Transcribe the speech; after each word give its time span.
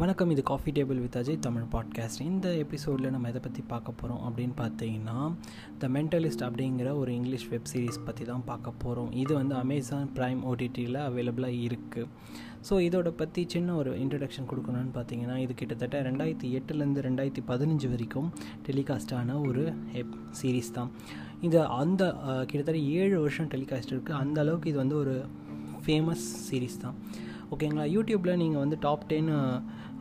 வணக்கம் 0.00 0.30
இது 0.30 0.42
coffee 0.42 0.70
table 0.70 0.98
with 1.04 1.16
Ajay 1.16 1.36
Tamil 1.46 1.64
podcast 1.72 2.20
இந்த 2.20 2.48
எபிசோடில் 2.54 3.10
நம்ம 3.10 3.28
எதை 3.28 3.40
பற்றி 3.40 3.62
பார்க்க 3.70 3.92
போகிறோம் 3.92 4.20
அப்படின்னு 4.26 4.54
பார்த்தீங்கன்னா 4.60 5.16
த 5.78 5.88
மென்டலிஸ்ட் 5.88 6.44
அப்படிங்கிற 6.48 6.88
ஒரு 6.96 7.10
இங்கிலீஷ் 7.14 7.46
வெப் 7.48 7.66
சீரிஸ் 7.72 7.98
பற்றி 8.04 8.24
தான் 8.24 8.44
பார்க்க 8.44 8.72
போகிறோம் 8.84 9.10
இது 9.12 9.32
வந்து 9.34 9.54
அமேசான் 9.54 10.08
ப்ரைம் 10.16 10.40
ஓடிடியில் 10.50 10.98
அவைலபிளாக 11.06 11.58
இருக்குது 11.66 12.08
ஸோ 12.68 12.76
இதோட 12.80 13.10
பற்றி 13.12 13.46
சின்ன 13.46 13.74
ஒரு 13.74 13.92
இன்ட்ரடக்ஷன் 14.04 14.48
கொடுக்கணும்னு 14.50 14.92
பார்த்தீங்கன்னா 14.98 15.36
இது 15.36 15.54
கிட்டத்தட்ட 15.54 16.02
ரெண்டாயிரத்தி 16.02 16.50
எட்டுலேருந்து 16.58 17.04
ரெண்டாயிரத்தி 17.08 17.44
பதினஞ்சு 17.50 17.90
வரைக்கும் 17.94 18.28
டெலிகாஸ்டான 18.68 19.40
ஒரு 19.40 19.64
எப் 19.92 20.14
சீரீஸ் 20.42 20.70
தான். 20.72 20.92
இது 21.40 21.60
அந்த 21.80 22.02
கிட்டத்தட்ட 22.50 22.78
ஏழு 23.00 23.20
வருஷம் 23.20 23.50
டெலிகாஸ்ட் 23.56 23.94
இருக்குது 23.94 24.20
அந்த 24.20 24.40
அளவுக்கு 24.40 24.70
இது 24.70 24.78
வந்து 24.78 24.96
ஒரு 24.96 25.16
ஃபேமஸ் 25.86 26.26
சீரீஸ் 26.48 26.78
தான். 26.78 26.96
ஓகேங்களா 27.50 27.84
யூடியூப்பில் 27.96 28.40
நீங்கள் 28.44 28.62
வந்து 28.64 28.76
top 28.80 29.04
ten 29.06 29.30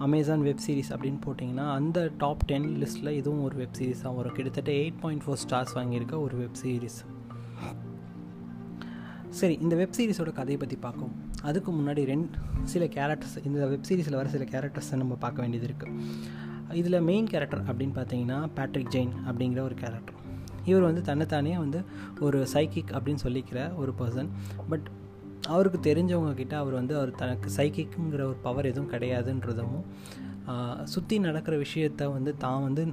Amazon 0.05 0.43
web 0.47 0.63
series 0.67 0.91
அப்படின்னு 0.93 1.19
போட்டிங்கன்னா 1.25 1.65
அந்த 1.77 1.99
டாப் 2.17 2.43
டென் 2.45 2.67
லிஸ்ட்டில் 2.81 3.11
இதுவும் 3.19 3.43
ஒரு 3.43 3.55
வெப் 3.55 3.77
சீரிஸாக 3.79 4.15
வரும். 4.15 4.33
கிட்டத்தட்ட 4.33 4.71
எயிட் 4.71 4.99
பாயிண்ட் 5.01 5.23
ஃபோர் 5.25 5.39
ஸ்டார்ஸ் 5.43 5.73
வாங்கியிருக்க 5.77 6.15
ஒரு 6.25 6.37
வெப் 6.37 6.59
சீரிஸ் 6.63 6.99
சரி 9.39 9.55
இந்த 9.63 9.75
வெப் 9.75 9.95
சீரிஸோட 9.97 10.31
கதையை 10.31 10.57
பற்றி 10.57 10.75
பார்க்கும். 10.75 11.13
அதுக்கு 11.43 11.71
முன்னாடி 11.71 12.03
ரெண்டு 12.03 12.37
சில 12.63 12.85
கேரக்டர்ஸ் 12.85 13.35
இந்த 13.45 13.65
வெப் 13.67 13.87
சீரிஸில் 13.89 14.19
வர 14.19 14.29
சில 14.29 14.43
கேரக்டர்ஸை 14.43 14.95
நம்ம 14.95 15.15
பார்க்க 15.15 15.41
வேண்டியது 15.41 15.67
இருக்குது 15.67 16.73
இதில் 16.73 17.01
மெயின் 17.01 17.27
கேரக்டர் 17.27 17.63
அப்படின்னு 17.63 17.97
பார்த்தீங்கன்னா 17.99 18.49
பேட்ரிக் 18.55 18.93
ஜெயின் 18.95 19.13
அப்படிங்கிற 19.29 19.59
ஒரு 19.59 19.75
கேரக்டர் 19.75 20.15
இவர் 20.65 20.81
வந்து 20.81 21.01
தன்னைத்தானே 21.01 21.57
வந்து 21.57 21.81
ஒரு 22.19 22.47
சைக்கிக் 22.53 22.91
அப்படின்னு 22.91 23.23
சொல்லிக்கிற 23.23 23.75
ஒரு 23.75 23.93
பர்சன் 23.99 24.29
பட் 24.69 24.87
அவருக்கு 25.47 25.79
தெரிஞ்சவங்க 25.89 26.33
கிட்ட 26.33 26.55
அவர் 26.57 26.73
வந்து 26.73 26.95
அவர் 26.97 27.11
தனக்கு 27.21 27.49
சைக்கிக்குங்கிற 27.57 28.21
ஒரு 28.29 28.37
பவர் 28.41 28.69
எதுவும் 28.71 28.91
கிடையாதுன்றதும் 28.91 29.77
சுற்றி 30.83 31.15
நடக்கிற 31.19 31.55
விஷயத்த 31.57 32.11
வந்து 32.13 32.31
தான் 32.37 32.63
வந்து 32.63 32.83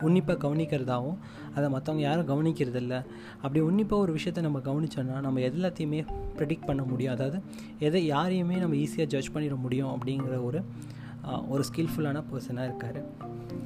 உன்னிப்பாக 0.00 0.38
கவனிக்கிறதாகவும் 0.44 1.18
அதை 1.54 1.66
மற்றவங்க 1.72 2.04
யாரும் 2.06 2.28
கவனிக்கிறதில்ல. 2.28 2.94
அப்படி 3.36 3.60
உன்னிப்பாக 3.60 4.02
ஒரு 4.02 4.12
விஷயத்த 4.14 4.40
நம்ம 4.40 4.58
கவனித்தோன்னா 4.58 5.16
நம்ம 5.20 5.40
எல்லாத்தையுமே 5.50 6.00
ப்ரெடிக்ட் 6.38 6.66
பண்ண 6.66 6.82
முடியும். 6.82 7.12
அதாவது 7.12 7.38
எதை 7.78 8.02
யாரையுமே 8.06 8.56
நம்ம 8.56 8.76
ஈஸியாக 8.76 9.12
ஜட்ஜ் 9.14 9.30
பண்ணிட 9.34 9.56
முடியும் 9.56 9.92
அப்படிங்கிற 9.94 10.44
ஒரு 10.44 10.60
ஒரு 11.48 11.64
ஸ்கில்ஃபுல்லான 11.70 12.22
பர்சனாக 12.32 12.68
இருக்கார். 12.70 13.00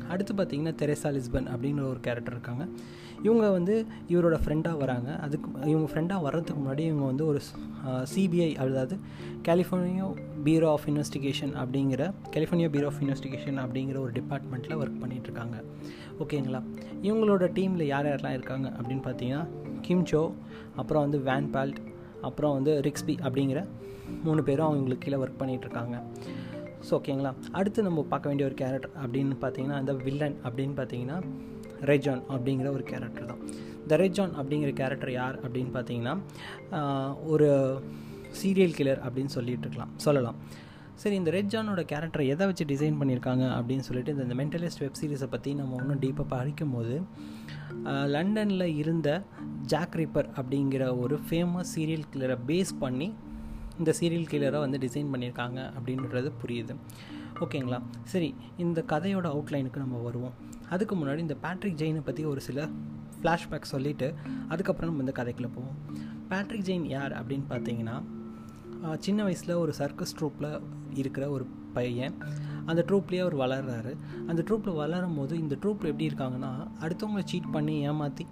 அடுத்து 0.08 0.34
பார்த்திங்கன்னா 0.34 0.74
தெரேசா 0.82 1.08
லிஸ்பன் 1.16 1.48
அப்படிங்கிற 1.54 1.88
ஒரு 1.88 2.00
கேரக்டர் 2.00 2.32
இருக்காங்க. 2.32 2.66
இவங்க 3.22 3.50
வந்து 3.50 3.86
இவரோட 4.08 4.36
ஃப்ரெண்டாக 4.44 4.76
வராங்க. 4.76 5.18
அதுக்கு 5.18 5.48
இவங்க 5.66 5.86
ஃப்ரெண்டாக 5.92 6.22
வர்றதுக்கு 6.22 6.60
முன்னாடி 6.62 6.78
இவங்க 6.78 7.04
வந்து 7.04 7.26
ஒரு 7.26 7.40
சிபிஐ 8.14 8.56
அதாவது 8.56 8.98
கலிஃபோர்னியா 9.48 10.06
பீரோ 10.44 10.70
ஆஃப் 10.70 10.86
இன்வெஸ்டிகேஷன் 10.86 11.52
அப்படிங்கிற 11.62 12.12
கலிஃபோர்னியா 12.30 12.70
பீரோ 12.70 12.86
ஆஃப் 12.86 13.02
இன்வெஸ்டிகேஷன் 13.02 13.58
அப்படிங்கிற 13.64 13.98
ஒரு 13.98 14.12
டிபார்ட்மெண்ட்டில் 14.12 14.78
ஒர்க் 14.80 15.00
பண்ணிகிட்ருக்காங்க 15.02 15.56
ஓகேங்களா 16.18 16.62
இவங்களோட 17.02 17.46
டீமில் 17.52 17.82
யார் 17.82 18.06
யாரெல்லாம் 18.06 18.32
இருக்காங்க 18.32 18.68
அப்படின்னு 18.68 19.04
பார்த்தீங்கன்னா 19.04 19.46
கிம்சோ 19.88 20.32
அப்புறம் 20.76 21.02
வந்து 21.02 21.18
வேன் 21.18 21.50
பால்ட் 21.54 21.80
அப்புறம் 22.20 22.52
வந்து 22.52 22.80
ரிக்ஸ்பி 22.80 23.14
அப்படிங்கிற 23.20 23.66
மூணு 24.24 24.42
பேரும் 24.42 24.66
அவங்களுக்கு 24.66 25.10
கீழே 25.10 25.24
ஒர்க் 25.24 25.40
பண்ணிகிட்ருக்காங்க 25.40 25.96
ஸோ 26.86 26.90
ஓகேங்களா 26.98 27.32
அடுத்து 27.52 27.86
நம்ம 27.88 28.04
பார்க்க 28.12 28.30
வேண்டிய 28.30 28.46
ஒரு 28.50 28.56
கேரக்டர் 28.62 28.94
அப்படின்னு 29.04 29.36
பார்த்தீங்கன்னா 29.44 29.78
அந்த 29.82 29.92
வில்லன் 30.06 30.36
அப்படின்னு 30.48 30.76
பார்த்தீங்கன்னா 30.80 31.18
ரெஜான் 31.90 32.22
அப்படிங்கிற 32.34 32.68
ஒரு 32.76 32.84
கேரக்டர் 32.90 33.28
தான். 33.30 33.42
இந்த 33.82 33.96
ரெஜான் 34.04 34.32
அப்படிங்கிற 34.40 34.70
கேரக்டர் 34.80 35.12
யார் 35.18 35.36
அப்படின்னு 35.44 35.72
பார்த்தீங்கன்னா 35.76 36.14
ஒரு 37.34 37.48
சீரியல் 38.40 38.74
கில்லர் 38.78 39.02
அப்படின்னு 39.06 39.34
சொல்லிட்டு 39.36 39.66
இருக்கலாம். 39.66 39.92
சொல்லலாம். 40.06 40.38
சரி 41.02 41.16
இந்த 41.20 41.30
ரெட் 41.30 41.50
ஜானோட 41.52 41.80
கேரக்டரை 41.90 42.24
எதை 42.34 42.44
வச்சு 42.46 42.64
டிசைன் 42.70 42.96
பண்ணியிருக்காங்க 43.00 43.44
அப்படின்னு 43.58 43.84
சொல்லிட்டு 43.88 44.14
இந்த 44.14 44.34
மென்டலிஸ்ட் 44.40 44.82
வெப் 44.84 44.98
சீரிஸை 45.00 45.28
பற்றி 45.34 45.50
நம்ம 45.54 45.76
இன்னும் 45.82 46.00
டீப்பாக 46.04 46.26
படிக்கும் 46.32 46.74
போது 46.76 46.94
லண்டனில் 48.14 48.66
இருந்த 48.82 49.08
ஜாக் 49.72 49.96
ரிப்பர் 50.00 50.28
அப்படிங்கிற 50.36 50.84
ஒரு 50.98 51.18
ஃபேமஸ் 51.28 51.70
சீரியல் 51.74 52.08
கில்லரை 52.12 52.36
பேஸ் 52.48 52.72
பண்ணி 52.78 53.08
இந்த 53.78 53.90
சீரியல் 54.00 54.30
கில்லரை 54.32 54.58
வந்து 54.64 54.78
டிசைன் 54.84 55.10
பண்ணியிருக்காங்க 55.12 55.58
அப்படின்றது 55.78 56.30
புரியுது. 56.42 56.74
ஓகேங்களா? 57.44 57.78
சரி 58.12 58.30
இந்த 58.64 58.84
கதையோட 58.92 59.26
அவுட்லைனுக்கு 59.34 59.82
நம்ம 59.84 59.98
வருவோம். 60.06 60.36
அதுக்கு 60.74 60.94
முன்னாடி 60.96 61.20
இந்த 61.26 61.36
பேட்ரிக் 61.44 61.80
ஜெயினை 61.80 62.02
பற்றி 62.08 62.24
ஒரு 62.32 62.40
சில 62.48 62.68
ஃப்ளாஷ்பேக் 63.20 63.72
சொல்லிவிட்டு 63.74 64.08
அதுக்கப்புறம் 64.48 64.90
நம்ம 64.90 65.04
இந்த 65.04 65.14
கதைக்குள்ளே 65.20 65.50
போவோம். 65.56 65.78
பேட்ரிக் 66.30 66.66
ஜெயின் 66.68 66.86
யார் 66.96 67.14
அப்படின்னு 67.20 67.46
பார்த்தீங்கன்னா 67.52 67.96
சின்ன 69.04 69.20
வயசில் 69.26 69.60
ஒரு 69.62 69.72
சர்க்கஸ் 69.78 70.16
ட்ரூப்பில் 70.18 70.50
இருக்கிற 71.00 71.24
ஒரு 71.36 71.44
பையன். 71.76 72.16
அந்த 72.70 72.80
ட்ரூப்லேயே 72.88 73.22
அவர் 73.24 73.36
வளர்கிறாரு 73.42 73.92
அந்த 74.30 74.40
ட்ரூப்பில் 74.48 74.78
வளரும் 74.82 75.16
போது 75.18 75.34
இந்த 75.44 75.54
ட்ரூப்பில் 75.62 75.90
எப்படி 75.92 76.08
இருக்காங்கன்னா 76.10 76.52
அடுத்தவங்களை 76.84 77.24
சீட் 77.24 77.54
பண்ணி 77.56 77.74
ஏமாற்றி 77.90 78.26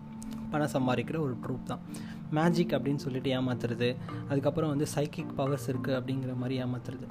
பணம் 0.50 0.74
சம்பாதிக்கிற 0.74 1.18
ஒரு 1.26 1.34
ட்ரூப் 1.44 1.70
தான். 1.70 1.82
மேஜிக் 2.38 2.74
அப்படின்னு 2.76 3.02
சொல்லிட்டு 3.06 3.30
ஏமாத்துறது. 3.38 3.88
அதுக்கப்புறம் 4.30 4.72
வந்து 4.74 4.86
சைக்கிக் 4.94 5.34
பவர்ஸ் 5.40 5.68
இருக்குது 5.72 5.96
அப்படிங்கிற 5.98 6.34
மாதிரி 6.42 6.56
ஏமாத்துறது. 6.64 7.08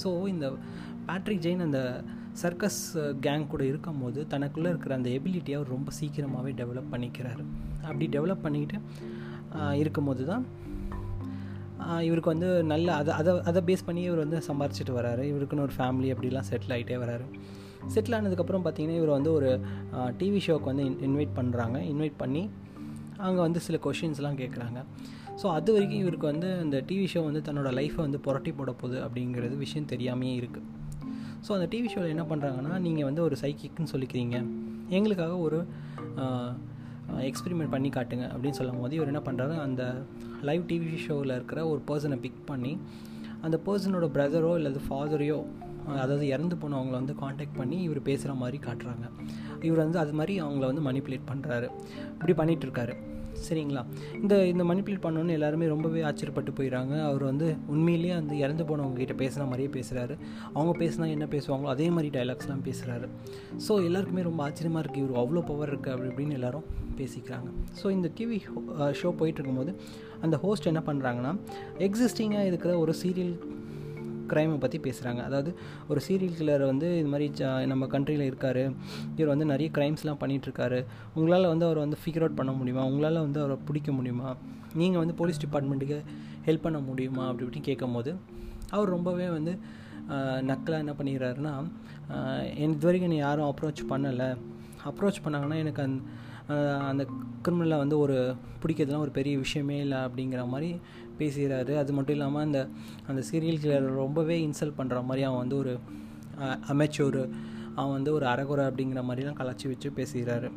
ஸோ 0.00 0.10
இந்த 0.32 0.46
பேட்ரிக் 1.08 1.44
ஜெயின் 1.46 1.64
அந்த 1.66 1.80
சர்க்கஸ் 2.42 2.82
கேங் 3.24 3.46
கூட 3.52 3.62
இருக்கும் 3.70 4.00
போது 4.02 4.20
தனக்குள்ளே 4.34 4.68
இருக்கிற 4.72 4.92
அந்த 4.98 5.08
எபிலிட்டியை 5.18 5.56
அவர் 5.58 5.74
ரொம்ப 5.76 5.90
சீக்கிரமாகவே 5.98 6.52
டெவலப் 6.60 6.92
பண்ணிக்கிறார். 6.92 7.42
அப்படி 7.88 8.06
டெவலப் 8.16 8.44
பண்ணிக்கிட்டு 8.46 8.78
இருக்கும்போது 9.82 10.24
தான் 10.32 10.44
இவருக்கு 12.08 12.32
வந்து 12.32 12.48
நல்ல 12.72 12.88
அதை 13.00 13.12
அதை 13.20 13.32
அதை 13.50 13.60
பேஸ் 13.68 13.86
பண்ணி 13.86 14.02
இவர் 14.08 14.22
வந்து 14.24 14.38
சம்பாரிச்சிட்டு 14.48 14.92
வராரு. 14.98 15.22
இவருக்குன்னு 15.30 15.64
ஒரு 15.68 15.74
ஃபேமிலி 15.78 16.08
அப்படிலாம் 16.14 16.48
செட்டில் 16.50 16.74
ஆகிட்டே 16.76 16.98
வராரு. 17.04 17.24
செட்டில் 17.94 18.16
ஆனதுக்கப்புறம் 18.18 18.64
பார்த்தீங்கன்னா 18.64 18.98
இவர் 19.00 19.16
வந்து 19.16 19.30
ஒரு 19.38 19.50
டிவி 20.20 20.40
ஷோக்கு 20.46 20.70
வந்து 20.72 20.84
இன்வைட் 21.06 21.32
பண்ணுறாங்க 21.38 21.78
இன்வைட் 21.92 22.16
பண்ணி 22.22 22.42
அங்கே 23.16 23.40
வந்து 23.40 23.60
சில 23.60 23.78
கொஷின்ஸ்லாம் 23.84 24.36
கேட்குறாங்க 24.36 24.84
ஸோ 25.42 25.46
அது 25.46 25.72
வரைக்கும் 25.72 26.00
இவருக்கு 26.00 26.26
வந்து 26.26 26.58
அந்த 26.58 26.84
டிவி 26.86 27.06
ஷோ 27.14 27.24
வந்து 27.24 27.52
தன்னோட 27.52 27.72
லைஃப்பை 27.74 27.94
வந்து 27.94 28.20
புரட்டி 28.20 28.52
போட 28.52 28.72
போகுது 28.72 29.06
அப்படிங்கிறது 29.06 29.56
விஷயம் 29.56 29.88
தெரியாமையே 29.88 30.40
இருக்குது 30.40 30.62
ஸோ 31.48 31.52
அந்த 31.52 31.76
டிவி 31.76 31.88
ஷோவில் 31.88 32.08
என்ன 32.08 32.22
பண்ணுறாங்கன்னா 32.22 32.78
நீங்கள் 32.78 33.04
வந்து 33.04 33.22
ஒரு 33.22 33.36
சைக்கிக்னு 33.40 33.86
சொல்லிக்கிறீங்க. 33.92 34.46
எங்களுக்காக 34.88 35.36
ஒரு 35.36 35.66
எக்ஸ்பெரிமெண்ட் 37.12 37.70
பண்ணி 37.70 37.88
காட்டுங்க 37.88 38.30
அப்படின்னு 38.30 38.50
சொல்லும் 38.50 38.80
போது 38.80 38.94
இவர் 38.94 39.06
என்ன 39.06 39.20
பண்ணுறாரு 39.20 39.60
அந்த 39.60 40.02
லைவ் 40.42 40.62
டிவி 40.62 40.96
ஷோவில் 40.96 41.30
இருக்கிற 41.30 41.66
ஒரு 41.68 41.82
பர்சனை 41.86 42.20
பிக் 42.20 42.46
பண்ணி 42.46 42.78
அந்த 43.40 43.60
பர்சனோட 43.66 44.08
பிரதரோ 44.14 44.54
இல்லை 44.54 44.76
ஃபாதரையோ 44.88 45.44
அதாவது 45.86 46.28
இறந்து 46.28 46.56
போனவங்களை 46.56 46.92
வந்து 46.92 47.14
காண்டாக்ட் 47.14 47.56
பண்ணி 47.56 47.82
இவர் 47.82 48.02
பேசுகிற 48.02 48.34
மாதிரி 48.34 48.58
காட்டுறாங்க. 48.58 49.06
இவர் 49.62 49.78
வந்து 49.78 49.98
அது 49.98 50.12
மாதிரி 50.12 50.40
அவங்கள 50.40 50.58
வந்து 50.58 50.82
மணிப்புலேட் 50.90 51.30
பண்ணுறாரு 51.30 51.68
இப்படி 52.12 52.32
பண்ணிகிட்ருக்காரு 52.32 52.94
சரிங்களா? 53.48 53.84
இந்த 54.14 54.46
இந்த 54.46 54.64
மணிப்புலேட் 54.64 55.04
பண்ணோன்னு 55.04 55.28
எல்லாருமே 55.28 55.66
ரொம்பவே 55.66 56.02
ஆச்சரியப்பட்டு 56.02 56.52
போயிடறாங்க 56.58 57.02
அவர் 57.02 57.24
வந்து 57.24 57.56
உண்மையிலேயே 57.66 58.10
அந்த 58.10 58.34
இறந்து 58.34 58.64
போனவங்க 58.64 58.96
கிட்ட 58.96 59.14
பேசுகிற 59.14 59.44
மாதிரியே 59.44 59.68
பேசுகிறாரு 59.68 60.18
அவங்க 60.54 60.84
பேசினா 60.84 61.08
என்ன 61.08 61.24
பேசுவாங்களோ 61.24 61.66
அதே 61.66 61.90
மாதிரி 61.90 62.18
டைலாக்ஸ்லாம் 62.18 62.64
பேசுகிறாரு 62.64 63.08
ஸோ 63.68 63.84
எல்லாருக்குமே 63.84 64.22
ரொம்ப 64.22 64.42
ஆச்சரியமாக 64.42 64.82
இருக்குது 64.84 65.04
இவர் 65.06 65.20
அவ்வளோ 65.24 65.46
பவர் 65.46 65.68
இருக்குது 65.68 65.92
அப்படி 65.92 66.08
இப்படின்னு 66.08 66.32
எல்லோரும் 66.32 66.64
பேசிக்கிறாங்க. 66.96 67.48
ஸோ 67.82 67.90
இந்த 67.90 68.10
டிவி 68.18 68.40
ஷோ 68.90 69.10
போயிட்டு 69.10 69.40
இருக்கும்போது 69.40 69.74
அந்த 70.20 70.36
ஹோஸ்ட் 70.36 70.66
என்ன 70.66 70.82
பண்ணுறாங்கன்னா 70.86 71.36
எக்ஸிஸ்டிங்காக 71.78 72.46
இருக்கிற 72.46 72.78
ஒரு 72.78 72.94
சீரியல் 72.94 73.34
க்ரைமை 74.30 74.56
பற்றி 74.64 74.78
பேசுகிறாங்க 74.86 75.20
அதாவது 75.28 75.50
ஒரு 75.90 76.00
சீரியல் 76.06 76.36
கில்லர் 76.38 76.64
வந்து 76.70 76.88
இது 77.00 77.10
மாதிரி 77.12 77.28
நம்ம 77.72 77.88
கண்ட்ரியில் 77.94 78.26
இருக்கார். 78.30 78.62
இவர் 79.16 79.32
வந்து 79.34 79.46
நிறைய 79.52 79.68
க்ரைம்ஸ்லாம் 79.76 80.20
பண்ணிகிட்ருக்காரு 80.22 80.80
உங்களால் 81.16 81.50
வந்து 81.52 81.66
அவரை 81.68 81.82
வந்து 81.86 81.98
ஃபிகர் 82.02 82.24
அவுட் 82.24 82.38
பண்ண 82.40 82.54
முடியுமா? 82.60 82.84
உங்களால் 82.90 83.24
வந்து 83.26 83.40
அவரை 83.44 83.58
பிடிக்க 83.68 83.92
முடியுமா? 83.98 84.30
நீங்கள் 84.80 85.02
வந்து 85.02 85.16
போலீஸ் 85.20 85.42
டிபார்ட்மெண்ட்டுக்கு 85.44 86.00
ஹெல்ப் 86.48 86.66
பண்ண 86.66 86.78
முடியுமா? 86.88 87.24
அப்படி 87.28 87.46
இப்படி 87.46 87.62
கேட்கும் 87.68 87.96
போது 87.98 88.12
அவர் 88.76 88.94
ரொம்பவே 88.96 89.28
வந்து 89.36 89.54
நக்கலாக 90.50 90.82
என்ன 90.84 90.94
பண்ணிடுறாருன்னா 90.98 91.52
என் 92.62 92.72
இது 92.74 92.86
வரைக்கும் 92.86 93.08
என்னை 93.08 93.20
யாரும் 93.26 93.48
அப்ரோச் 93.50 93.82
பண்ணலை. 93.92 94.30
அப்ரோச் 94.90 95.22
பண்ணாங்கன்னா 95.24 95.58
எனக்கு 95.64 95.82
அந் 95.86 95.96
அந்த 96.88 97.02
கிரிமினலை 97.44 97.76
வந்து 97.82 97.96
ஒரு 98.04 98.16
பிடிக்கிறதுலாம் 98.62 99.04
ஒரு 99.06 99.12
பெரிய 99.18 99.34
விஷயமே 99.42 99.76
இல்லை 99.84 99.98
அப்படிங்கிற 100.06 100.42
மாதிரி 100.52 100.70
பேசுகிறாரு. 101.22 101.72
அது 101.74 101.92
மட்டும் 101.92 102.16
இல்லாமல் 102.18 102.44
அந்த 102.46 102.60
அந்த 103.06 103.22
சீரியல் 103.30 103.62
கிளர் 103.64 103.88
ரொம்பவே 104.02 104.36
இன்சல்ட் 104.46 104.78
பண்ணுற 104.78 105.00
மாதிரி 105.08 105.24
அவன் 105.28 105.42
வந்து 105.44 105.58
ஒரு 105.62 105.74
அமைச்சூர் 106.72 107.22
அவன் 107.74 107.94
வந்து 107.98 108.12
ஒரு 108.12 108.26
அறகுறை 108.26 108.64
அப்படிங்கிற 108.70 109.02
மாதிரிலாம் 109.08 109.40
கலாச்சி 109.40 109.66
வச்சு 109.68 109.90
பேசுகிறாரு. 109.98 110.48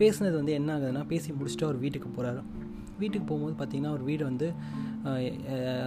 பேசுனது 0.00 0.36
வந்து 0.40 0.52
என்ன 0.52 0.70
ஆகுதுன்னா 0.76 1.02
பேசி 1.06 1.28
முடிச்சுட்டு 1.32 1.66
அவர் 1.68 1.78
வீட்டுக்கு 1.84 2.08
போகிறாரு 2.16 2.40
வீட்டுக்கு 2.98 3.26
போகும்போது 3.26 3.56
பார்த்திங்கன்னா 3.60 3.92
அவர் 3.92 4.04
வீடு 4.08 4.22
வந்து 4.24 4.48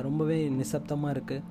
ரொம்பவே 0.01 0.49
நிசப்தமாக 0.49 1.13
இருக்குது 1.15 1.43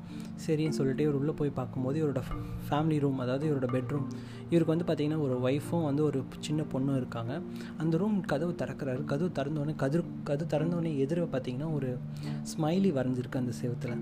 சரின்னு 0.47 0.77
சொல்லிட்டு 0.79 1.03
இவர் 1.03 1.15
உள்ளே 1.15 1.33
போய் 1.33 1.51
பார்க்கும்போது 1.51 1.97
இவரோட 2.03 2.21
ஃபேமிலி 2.69 2.99
ரூம் 2.99 3.19
அதாவது 3.19 3.45
இவரோட 3.49 3.69
பெட்ரூம் 3.73 4.07
இவருக்கு 4.51 4.75
வந்து 4.75 4.87
பார்த்திங்கன்னா 4.89 5.21
ஒரு 5.21 5.37
ஒய்ஃபும் 5.49 5.85
வந்து 5.85 6.03
ஒரு 6.05 6.25
சின்ன 6.41 6.63
பொண்ணும் 6.73 6.97
இருக்காங்க. 6.97 7.41
அந்த 7.79 7.97
ரூம் 7.97 8.21
கதவு 8.21 8.53
திறக்கிறாரு. 8.53 9.05
கதவு 9.05 9.31
திறந்தோடனே 9.39 9.75
கதிர் 9.77 10.05
கதவு 10.25 10.49
திறந்தோடனே 10.55 10.93
எதிர 11.05 11.27
பார்த்திங்கன்னா 11.35 11.75
ஒரு 11.75 11.99
ஸ்மைலி 12.53 12.93
வரைஞ்சிருக்கு 12.99 13.43
அந்த 13.43 13.53
செவத்தில். 13.63 13.97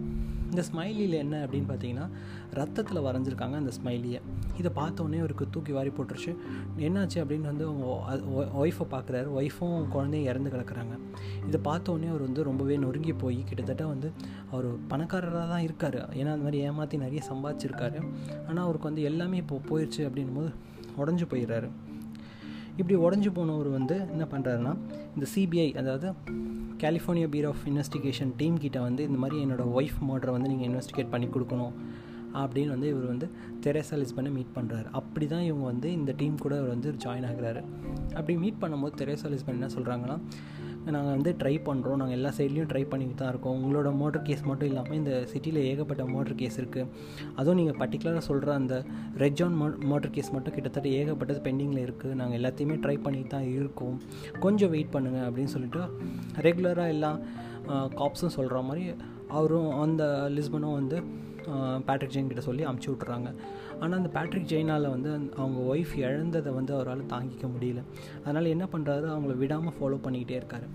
இந்த 0.51 0.63
ஸ்மைலியில் 0.73 1.17
என்ன 1.25 1.47
அப்படின்னு 1.47 1.69
பார்த்தீங்கன்னா 1.71 2.07
ரத்தத்தில் 2.51 3.07
வரைஞ்சிருக்காங்க 3.07 3.57
அந்த 3.63 3.73
ஸ்மைலியை 3.83 4.21
இதை 4.61 4.71
பார்த்தோன்னே 4.81 5.19
அவருக்கு 5.23 5.45
தூக்கி 5.51 5.73
வாரி 5.73 5.91
போட்டுருச்சு. 5.97 6.33
என்னாச்சு 6.87 7.19
அப்படின்னு 7.23 7.49
வந்து 7.53 7.65
அவங்க 7.69 7.87
ஒய்ஃபை 8.63 8.87
பார்க்குறாரு. 8.95 9.29
ஒய்ஃபும் 9.39 9.89
குழந்தையும் 9.95 10.29
இறந்து 10.31 10.53
கிடக்குறாங்க. 10.55 10.95
இதை 11.49 11.61
பார்த்தோன்னே 11.71 12.09
அவர் 12.13 12.27
வந்து 12.29 12.43
ரொம்பவே 12.51 12.77
நொறுங்கி 12.85 13.13
போய் 13.13 13.39
கிட்டத்தட்ட 13.49 13.87
வந்து 13.87 14.11
அவர் 14.51 14.69
பணக்காரராக 14.93 15.47
தான் 15.55 15.65
இருக்கார். 15.69 15.99
ஏன்னா 16.21 16.33
அந்த 16.37 16.47
மாதிரி 16.49 16.61
ஏமாற்றி 16.69 16.99
நிறைய 17.07 17.23
சம்பாதிச்சிருக்காரு. 17.31 18.01
ஆனால் 18.49 18.65
அவருக்கு 18.67 18.91
வந்து 18.91 19.03
எல்லாமே 19.03 19.37
இப்போ 19.45 19.61
போயிடுச்சு 19.71 20.03
அப்படின்னும் 20.09 20.39
போது 20.41 20.53
உடஞ்சி 21.03 21.27
போயிடுறாரு. 21.33 21.71
இப்படி 22.81 22.97
உடஞ்சி 23.07 23.31
போனவர் 23.37 23.69
வந்து 23.79 23.97
என்ன 24.15 24.25
பண்ணுறாருன்னா 24.33 24.73
இந்த 25.15 25.27
சிபிஐ 25.35 25.69
அதாவது 25.83 26.09
California 26.83 27.29
bureau 27.35 27.51
of 27.53 27.63
investigation 27.67 28.33
team 28.37 28.57
கிட்ட 28.65 28.79
வந்து 28.81 29.03
இந்த 29.09 29.19
மாதிரி 29.19 29.37
என்னோடய 29.45 29.73
ஒய்ஃப் 29.79 30.01
மர்டரை 30.09 30.33
வந்து 30.37 30.51
நீங்கள் 30.53 30.69
இன்வெஸ்டிகேட் 30.71 31.13
பண்ணி 31.15 31.27
கொடுக்கணும். 31.27 31.75
அப்படின்னு 32.43 32.75
வந்து 32.75 32.91
இவர் 32.93 33.07
வந்து 33.13 33.27
தெரேசா 33.65 33.97
லிஸ்பனை 34.03 34.31
மீட் 34.37 34.55
பண்ணுறாரு 34.59 34.89
அப்படி 35.01 35.27
தான் 35.35 35.47
இவங்க 35.49 35.65
வந்து 35.73 35.89
இந்த 35.99 36.13
டீம் 36.21 36.43
கூட 36.45 36.55
அவர் 36.61 36.75
வந்து 36.75 36.91
ஜாயின் 37.05 37.27
ஆகுறாரு. 37.31 37.63
அப்படி 38.19 38.35
மீட் 38.45 38.63
பண்ணும்போது 38.63 38.99
தெரேசா 39.03 39.31
லிஸ்பன் 39.35 39.59
என்ன 39.59 39.71
சொல்கிறாங்கன்னா 39.77 40.19
நாங்கள் 40.95 41.15
வந்து 41.15 41.31
ட்ரை 41.39 41.53
பண்ணுறோம் 41.69 41.99
நாங்கள் 42.01 42.17
எல்லா 42.17 42.31
சைட்லேயும் 42.37 42.69
ட்ரை 42.73 42.83
பண்ணிட்டு 42.91 43.17
தான் 43.21 43.31
இருக்கோம். 43.33 43.57
உங்களோட 43.61 43.89
மோட்டர் 44.01 44.25
கேஸ் 44.29 44.45
மட்டும் 44.49 44.69
இல்லாமல் 44.71 44.99
இந்த 44.99 45.13
சிட்டியில் 45.33 45.61
ஏகப்பட்ட 45.71 46.03
மோட்டர் 46.13 46.37
கேஸ் 46.43 46.59
இருக்குது 46.61 46.91
அதுவும் 47.39 47.59
நீங்கள் 47.61 47.79
பர்டிகுலராக 47.81 48.23
சொல்கிற 48.29 48.53
அந்த 48.61 48.77
ரெட் 49.23 49.39
ஜான் 49.41 49.57
மோ 49.61 49.67
மோட்டர் 49.93 50.13
கேஸ் 50.17 50.31
மட்டும் 50.37 50.55
கிட்டத்தட்ட 50.57 50.89
ஏகப்பட்டது 51.01 51.41
பெண்டிங்கில் 51.49 51.83
இருக்குது 51.87 52.19
நாங்கள் 52.21 52.39
எல்லாத்தையுமே 52.41 52.77
ட்ரை 52.85 52.97
பண்ணிட்டு 53.07 53.33
தான் 53.35 53.49
இருக்கோம். 53.57 53.97
கொஞ்சம் 54.45 54.73
வெயிட் 54.77 54.95
பண்ணுங்கள் 54.95 55.27
அப்படின்னு 55.29 55.55
சொல்லிட்டு 55.57 55.83
ரெகுலராக 56.49 56.95
எல்லா 56.97 57.13
காப்ஸும் 58.01 58.37
சொல்கிற 58.39 58.63
மாதிரி 58.69 58.85
அவரும் 59.39 59.71
அந்த 59.85 60.03
லிஸ்பனும் 60.37 60.79
வந்து 60.81 60.99
பேட்ரிக் 61.87 62.15
ஜெயின் 62.15 62.31
கிட்ட 62.31 62.41
சொல்லி 62.41 62.65
அமுச்சு 62.67 62.91
விட்றாங்க 62.93 63.31
ஆனால் 63.81 63.99
அந்த 63.99 64.11
பேட்ரிக் 64.17 64.51
ஜெயினால் 64.53 64.93
வந்து 64.95 65.11
அவங்க 65.37 65.59
ஒய்ஃப் 65.75 65.95
இழந்ததை 65.97 66.53
வந்து 66.53 66.75
அவரால் 66.75 67.11
தாங்கிக்க 67.15 67.47
முடியல. 67.55 67.83
அதனால் 68.25 68.53
என்ன 68.55 68.69
பண்ணுறாரு 68.73 69.09
அவங்கள 69.15 69.37
விடாமல் 69.37 69.77
ஃபாலோ 69.79 69.99
பண்ணிக்கிட்டே 70.07 70.39
இருக்கார். 70.41 70.69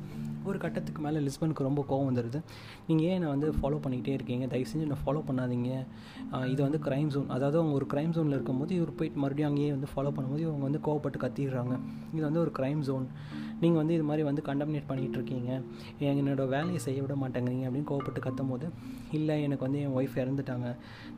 ஒரு 0.50 0.58
கட்டத்துக்கு 0.64 1.02
மேலே 1.06 1.20
லிஸ்பனுக்கு 1.28 1.68
ரொம்ப 1.68 1.82
கோவம் 1.90 2.08
வந்துடுது 2.10 2.40
நீங்கள் 2.88 3.08
ஏன் 3.08 3.16
என்னை 3.18 3.30
வந்து 3.34 3.48
ஃபாலோ 3.60 3.78
பண்ணிக்கிட்டே 3.84 4.14
இருக்கீங்க? 4.18 4.46
தயவு 4.54 4.70
செஞ்சு 4.72 4.86
என்னை 4.88 4.98
ஃபாலோ 5.04 5.22
பண்ணாதீங்க. 5.30 5.70
இது 6.54 6.62
வந்து 6.68 6.80
க்ரைம் 6.88 7.12
ஜோன் 7.16 7.30
அதாவது 7.36 7.58
அவங்க 7.60 7.76
ஒரு 7.80 7.88
க்ரைம் 7.94 8.14
ஜோனில் 8.16 8.38
இருக்கும்போது 8.38 8.74
இவர் 8.80 8.98
போயிட்டு 9.00 9.22
மறுபடியும் 9.24 9.50
அங்கேயே 9.52 9.72
வந்து 9.76 9.90
ஃபாலோ 9.94 10.12
பண்ணும்போது 10.18 10.44
இவங்க 10.48 10.66
வந்து 10.70 10.82
கோவப்பட்டு 10.88 11.22
கத்திடுறாங்க. 11.26 11.76
இது 12.16 12.26
வந்து 12.30 12.44
ஒரு 12.46 12.54
க்ரைம் 12.60 12.82
ஜோன் 12.90 13.08
நீங்கள் 13.64 13.80
வந்து 13.82 13.96
இது 13.98 14.06
மாதிரி 14.10 14.24
வந்து 14.28 14.42
கண்டமினேட் 14.48 14.88
பண்ணிகிட்டு 14.92 15.18
இருக்கீங்க. 15.20 15.50
என்னோட 16.22 16.44
வேலையை 16.56 16.80
செய்ய 16.86 17.00
விட 17.04 17.16
மாட்டேங்கிறீங்க 17.24 17.66
அப்படின்னு 17.68 17.90
கோவப்பட்டு 17.92 18.22
கத்தும் 18.26 18.52
போது 18.52 18.68
இல்லை 19.18 19.36
எனக்கு 19.48 19.66
வந்து 19.68 19.82
என் 19.86 19.96
ஒய்ஃப் 20.00 20.18
இறந்துட்டாங்க. 20.24 20.70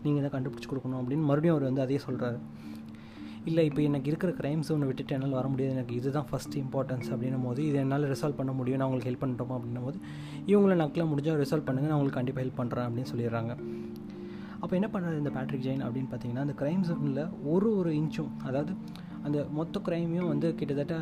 நீங்கள் 0.05 0.25
தான் 0.25 0.35
கண்டுபிடிச்சி 0.35 0.69
கொடுக்கணும். 0.71 0.99
அப்படின்னு 1.01 1.29
மறுபடியும் 1.29 1.55
அவர் 1.55 1.69
வந்து 1.69 1.85
அதே 1.85 1.99
சொல்கிறாரு 2.07 2.39
இல்லை 3.49 3.63
இப்போ 3.69 3.81
எனக்கு 3.87 4.09
இருக்கிற 4.11 4.31
க்ரைம் 4.39 4.61
ஜோனை 4.67 4.85
விட்டுட்டு 4.89 5.13
என்னால் 5.15 5.37
வர 5.39 5.47
முடியாது. 5.53 5.73
எனக்கு 5.77 5.95
இதுதான் 5.99 6.27
ஃபஸ்ட் 6.29 6.55
இம்பார்ட்டன்ஸ் 6.61 7.09
அப்படின்னும் 7.13 7.45
போது 7.47 7.61
இது 7.69 7.77
என்னால் 7.83 8.07
ரிசால்வ் 8.13 8.39
பண்ண 8.39 8.51
முடியும். 8.59 8.79
நான் 8.79 8.87
உங்களுக்கு 8.89 9.09
ஹெல்ப் 9.11 9.23
பண்ணுறோமா 9.25 9.55
அப்படின்னும் 9.57 9.87
போது 9.87 9.97
இவங்களை 10.51 10.75
நக்கில் 10.83 11.09
முடிஞ்சால் 11.11 11.39
ரிசால்வ் 11.43 11.67
பண்ணுங்கள் 11.69 11.91
நான் 11.91 11.99
உங்களுக்கு 11.99 12.19
கண்டிப்பாக 12.19 12.45
ஹெல்ப் 12.45 12.59
பண்ணுறேன் 12.61 12.87
அப்படின்னு 12.87 13.11
சொல்லிடுறாங்க. 13.13 13.53
அப்போ 14.61 14.73
என்ன 14.79 14.87
பண்ணுறது 14.93 15.21
இந்த 15.21 15.31
பேட்ரிக் 15.37 15.65
ஜெயின் 15.67 15.83
அப்படின்னு 15.85 16.09
பார்த்தீங்கன்னா 16.11 16.45
அந்த 16.47 16.55
க்ரைம் 16.61 16.83
ஜோனில் 16.89 17.23
ஒரு 17.53 17.69
ஒரு 17.79 17.91
இன்ச்சும் 18.01 18.31
அதாவது 18.49 18.73
அந்த 19.27 19.39
மொத்த 19.57 19.81
க்ரைமையும் 19.87 20.29
வந்து 20.33 20.47
கிட்டத்தட்ட 20.59 20.95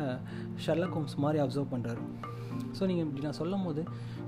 ஷெர்லக் 0.64 0.94
ஹோம்ஸ் 0.96 1.16
மாதிரி 1.24 1.38
அப்சர்வ் 1.44 1.72
பண்ணுறாரு 1.74 2.02
ஸோ 2.78 2.82
நீங்கள் 2.90 3.04
இப்படி 3.06 3.24
நான் 3.26 3.38
சொல்லும் 3.40 3.64
போது 3.66 3.82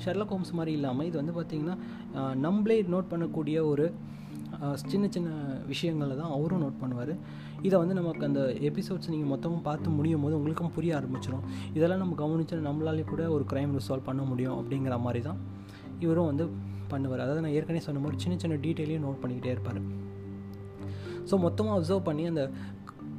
ஷெர்லக் 0.05 0.32
ஹோம்ஸ் 0.34 0.52
மாதிரி 0.58 0.72
இல்லாமல் 0.78 1.06
இது 1.08 1.17
வந்து 1.20 1.34
பார்த்திங்கன்னா 1.37 1.76
நம்மளே 2.46 2.78
நோட் 2.94 3.10
பண்ணக்கூடிய 3.12 3.58
ஒரு 3.72 3.87
சின்ன 4.90 5.05
சின்ன 5.14 5.28
விஷயங்களை 5.70 6.14
தான் 6.20 6.32
அவரும் 6.37 6.62
நோட் 6.64 6.81
பண்ணுவார். 6.82 7.12
இதை 7.66 7.76
வந்து 7.82 7.96
நமக்கு 7.99 8.25
அந்த 8.28 8.40
எபிசோட்ஸ் 8.69 9.11
நீங்கள் 9.14 9.32
மொத்தமும் 9.32 9.64
பார்த்து 9.69 9.96
முடியும் 9.99 10.25
போது 10.25 10.37
உங்களுக்கும் 10.38 10.75
புரிய 10.76 10.93
ஆரம்பிச்சிடும் 10.99 11.44
இதெல்லாம் 11.76 12.02
நம்ம 12.02 12.16
கவனிச்சு 12.22 12.61
நம்மளாலே 12.69 13.05
கூட 13.12 13.25
ஒரு 13.37 13.46
க்ரைம் 13.52 13.75
ரிசால்வ் 13.81 14.08
பண்ண 14.11 14.22
முடியும் 14.31 14.56
அப்படிங்கிற 14.61 14.99
மாதிரி 15.06 15.22
தான் 15.28 15.40
இவரும் 16.05 16.31
வந்து 16.31 16.46
பண்ணுவார். 16.93 17.22
அதாவது 17.25 17.43
நான் 17.44 17.56
ஏற்கனவே 17.58 17.84
சொன்ன 17.87 18.02
மாதிரி 18.05 18.22
சின்ன 18.25 18.37
சின்ன 18.43 18.58
டீட்டெயிலையும் 18.64 19.05
நோட் 19.06 19.20
பண்ணிக்கிட்டே 19.22 19.55
இருப்பார். 19.55 19.81
ஸோ 21.31 21.34
மொத்தமாக 21.46 21.76
அப்சர்வ் 21.78 22.06
பண்ணி 22.08 22.25
அந்த 22.32 22.44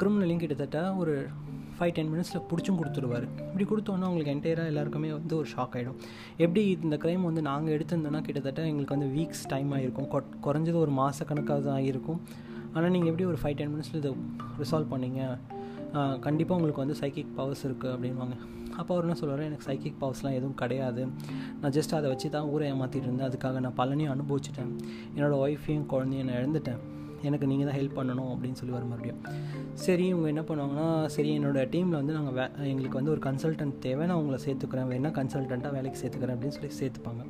கிரிமினலையும் 0.02 0.42
கிட்டத்தட்ட 0.44 0.80
ஒரு 1.02 1.14
ஃபைவ் 1.78 1.94
டென் 1.98 2.12
மினிட்ஸில் 2.14 2.46
பிடிச்சும் 2.50 2.80
கொடுத்துருவார் 2.80 3.26
இப்படி 3.48 3.66
கொடுத்தோன்னா 3.72 4.10
உங்களுக்கு 4.12 4.34
என்டையராக 4.36 4.72
எல்லாருக்குமே 4.74 5.12
வந்து 5.18 5.36
ஒரு 5.42 5.50
ஷாக் 5.54 5.76
ஆகிடும் 5.78 6.00
எப்படி 6.46 6.64
இந்த 6.88 6.98
க்ரைம் 7.04 7.28
வந்து 7.30 7.44
நாங்கள் 7.50 7.76
எடுத்திருந்தோன்னா 7.78 8.22
கிட்டத்தட்ட 8.28 8.70
எங்களுக்கு 8.72 8.98
வந்து 8.98 9.10
வீக்ஸ் 9.18 9.46
டைம் 9.54 9.72
ஆகிருக்கும் 9.78 10.10
குறைஞ்சது 10.48 10.80
ஒரு 10.86 10.94
மாத 11.02 11.26
கணக்காக 11.32 11.60
தான் 11.68 11.78
ஆகிருக்கும் 11.82 12.20
ஆனால் 12.76 12.94
நீங்கள் 12.96 13.12
எப்படி 13.12 13.28
ஒரு 13.32 13.40
ஃபைவ் 13.42 13.58
டென் 13.60 13.72
மினிட்ஸில் 13.74 14.00
இதை 14.02 14.12
ரிசால்வ் 14.64 14.92
பண்ணீங்க? 14.94 15.22
கண்டிப்பாக 16.26 16.58
உங்களுக்கு 16.58 16.82
வந்து 16.84 16.98
சைக்கிக் 17.02 17.30
பவர்ஸ் 17.38 17.64
இருக்குது 17.68 17.92
அப்படின்வாங்க. 17.96 18.36
அப்போ 18.80 18.92
அவர் 18.94 19.06
என்ன 19.06 19.16
சொல்கிறார் 19.20 19.46
எனக்கு 19.50 19.68
சைக்கிக் 19.68 20.00
பவர்ஸ்லாம் 20.02 20.36
எதுவும் 20.40 20.58
கிடையாது. 20.62 21.02
நான் 21.60 21.74
ஜஸ்ட் 21.78 21.94
அதை 21.98 22.08
வச்சு 22.14 22.30
தான் 22.34 22.50
ஊரை 22.54 22.66
ஏமாற்றிட்டு 22.72 23.08
இருந்தேன். 23.10 23.28
அதுக்காக 23.30 23.60
நான் 23.66 23.78
பலனையும் 23.80 24.14
அனுபவிச்சிட்டேன். 24.16 24.74
என்னோடய 25.16 25.38
ஒய்ஃபையும் 25.46 25.88
குழந்தையும் 25.94 26.28
நான் 26.30 26.40
இழந்துட்டேன். 26.42 26.82
எனக்கு 27.30 27.50
நீங்கள் 27.52 27.68
தான் 27.70 27.78
ஹெல்ப் 27.80 27.98
பண்ணணும் 28.00 28.32
அப்படின்னு 28.34 28.60
சொல்லி 28.62 28.74
வர 28.76 28.84
மறுபடியும். 28.92 29.22
சரி 29.86 30.06
இவங்க 30.14 30.28
என்ன 30.34 30.44
பண்ணுவாங்கன்னா 30.50 30.88
சரி 31.16 31.32
என்னோடய 31.38 31.66
டீமில் 31.76 32.00
வந்து 32.02 32.16
நாங்கள் 32.18 32.36
வே 32.40 32.46
எங்களுக்கு 32.72 33.00
வந்து 33.00 33.14
ஒரு 33.16 33.24
கன்சல்டன்ட் 33.28 33.78
தேவை. 33.86 34.04
நான் 34.10 34.22
உங்களை 34.24 34.40
சேர்த்துக்கிறேன். 34.48 34.90
வேணால் 34.94 35.16
கன்சல்டண்ட்டாக 35.20 35.74
வேலைக்கு 35.78 36.02
சேர்த்துக்கிறேன் 36.02 36.36
அப்படின்னு 36.38 36.58
சொல்லி 36.58 36.74
சேர்த்துப்பாங்க. 36.82 37.24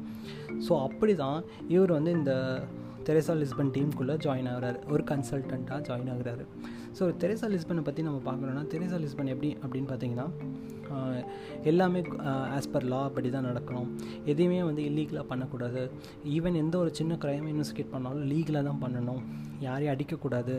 ஸோ 0.68 0.74
அப்படி 0.88 1.16
தான் 1.24 1.40
இவர் 1.76 1.98
வந்து 1.98 2.14
இந்த 2.20 2.34
தெரேசா 3.10 3.34
லிஸ்பன் 3.42 3.74
டீமுக்குள்ளே 3.76 4.16
ஜாயின் 4.26 4.50
ஆகிறாரு. 4.52 4.80
ஒரு 4.94 5.04
கன்சல்டண்ட்டாக 5.12 5.80
ஜாயின் 5.90 6.12
ஆகுறாரு. 6.14 6.46
ஸோ 6.98 7.04
தெரேசா 7.22 7.48
லிஸ்பனை 7.54 7.82
பற்றி 7.88 8.02
நம்ம 8.08 8.20
பார்க்குறோன்னா 8.28 8.64
தெரேசா 8.74 8.98
லிஸ்பன் 9.04 9.32
எப்படி 9.34 9.50
அப்படின்னு 9.64 9.90
பார்த்தீங்கன்னா 9.92 10.28
எல்லாமே 11.70 12.02
ஆஸ் 12.58 12.70
பர் 12.74 12.86
லா 12.92 13.00
அப்படி 13.10 13.30
தான் 13.36 13.48
நடக்கணும். 13.50 13.88
எதையுமே 14.32 14.60
வந்து 14.68 14.82
இல்லீகலாக 14.90 15.26
பண்ணக்கூடாது. 15.32 15.82
ஈவன் 16.36 16.60
எந்த 16.64 16.76
ஒரு 16.84 16.92
சின்ன 17.00 17.14
க்ரைம் 17.24 17.48
இன்வெஸ்டிகேட் 17.54 17.94
பண்ணாலும் 17.94 18.28
லீகலாக 18.32 18.64
தான் 18.70 18.82
பண்ணணும். 18.84 19.22
யாரையும் 19.68 19.94
அடிக்கக்கூடாது. 19.94 20.56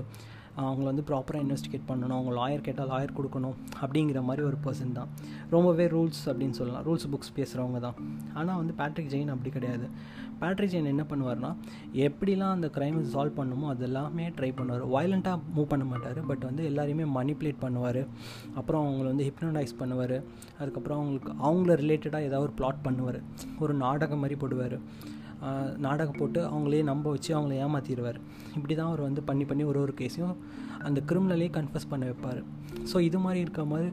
அவங்கள 0.64 0.86
வந்து 0.90 1.04
ப்ராப்பராக 1.08 1.44
இன்வெஸ்டிகேட் 1.44 1.88
பண்ணணும். 1.88 2.16
அவங்க 2.18 2.32
லாயர் 2.40 2.66
கேட்டால் 2.66 2.90
லாயர் 2.92 3.16
கொடுக்கணும். 3.18 3.56
அப்படிங்கிற 3.84 4.22
மாதிரி 4.28 4.44
ஒரு 4.50 4.58
பர்சன் 4.66 4.92
தான். 4.98 5.08
ரொம்பவே 5.54 5.86
ரூல்ஸ் 5.96 6.22
அப்படின்னு 6.30 6.58
சொல்லலாம். 6.60 6.84
ரூல்ஸ் 6.88 7.08
புக்ஸ் 7.14 7.34
பேசுகிறவங்க 7.38 7.80
தான். 7.86 7.98
ஆனால் 8.34 8.56
வந்து 8.56 8.74
பேட்ரிக் 8.80 9.10
ஜெயின் 9.14 9.32
அப்படி 9.34 9.50
கிடையாது. 9.56 9.88
பேட்ரிக் 10.40 10.72
ஜெயின் 10.72 10.90
என்ன 10.92 11.04
பண்ணுவார்னா 11.10 11.50
எப்படிலாம் 12.06 12.54
அந்த 12.56 12.68
க்ரைமை 12.76 13.02
சால்வ் 13.14 13.36
பண்ணுமோ 13.40 13.66
அதெல்லாமே 13.74 14.24
ட்ரை 14.38 14.50
பண்ணுவார். 14.58 14.84
வயலண்ட்டாக 14.94 15.38
மூவ் 15.56 15.68
பண்ண 15.72 15.84
மாட்டார். 15.92 16.20
பட் 16.30 16.44
வந்து 16.48 16.64
எல்லாரையுமே 16.70 17.06
மணிப்புலேட் 17.18 17.62
பண்ணுவார். 17.64 18.02
அப்புறம் 18.54 18.82
அவங்கள 18.86 19.06
வந்து 19.12 19.26
ஹிப்னடைஸ் 19.28 19.74
பண்ணுவார். 19.82 20.16
அதுக்கப்புறம் 20.60 20.98
அவங்களுக்கு 21.00 21.32
அவங்கள 21.48 21.76
ரிலேட்டடாக 21.84 22.28
ஏதாவது 22.30 22.46
ஒரு 22.48 22.56
பிளாட் 22.60 22.84
பண்ணுவார். 22.88 23.20
ஒரு 23.66 23.74
நாடகம் 23.84 24.22
மாதிரி 24.24 24.38
போடுவார். 24.44 24.78
நாடகம் 25.86 26.18
போட்டு 26.20 26.40
அவங்களே 26.50 26.82
நம்ப 26.90 27.06
வச்சு 27.14 27.30
அவங்கள 27.36 27.54
ஏமாற்றிடுவார் 27.64 28.18
இப்படி 28.56 28.74
தான் 28.74 28.90
அவர் 28.90 29.02
வந்து 29.08 29.22
பண்ணி 29.28 29.44
பண்ணி 29.50 29.64
ஒரு 29.72 29.80
ஒரு 29.84 29.94
கேஸையும் 30.00 30.36
அந்த 30.88 30.98
கிரிமினலே 31.10 31.48
கன்ஃபஸ் 31.58 31.90
பண்ண 31.92 32.04
வைப்பார். 32.10 32.40
ஸோ 32.90 32.96
இது 33.08 33.18
மாதிரி 33.24 33.40
இருக்க 33.44 33.64
மாதிரி 33.72 33.88